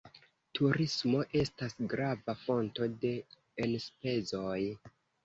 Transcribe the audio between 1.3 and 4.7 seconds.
estas grava fonto de enspezoj.